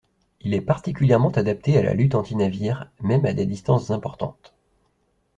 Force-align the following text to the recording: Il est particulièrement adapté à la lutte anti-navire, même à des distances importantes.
Il 0.39 0.55
est 0.55 0.61
particulièrement 0.61 1.29
adapté 1.29 1.77
à 1.77 1.83
la 1.83 1.93
lutte 1.93 2.15
anti-navire, 2.15 2.89
même 3.01 3.23
à 3.27 3.33
des 3.33 3.45
distances 3.45 3.91
importantes. 3.91 4.55